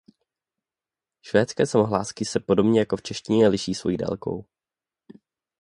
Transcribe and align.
Švédské 1.21 1.65
samohlásky 1.65 2.25
se 2.25 2.39
podobně 2.39 2.79
jako 2.79 2.97
v 2.97 3.01
češtině 3.01 3.47
liší 3.47 3.73
svojí 3.75 3.97
délkou. 3.97 4.45